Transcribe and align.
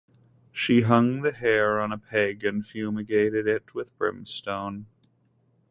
She 0.51 0.81
hung 0.81 1.21
the 1.21 1.31
hair 1.31 1.79
on 1.79 1.91
a 1.91 1.97
peg 1.99 2.43
and 2.43 2.65
fumigated 2.65 3.45
it 3.47 3.75
with 3.75 3.95
brimstone. 3.99 4.87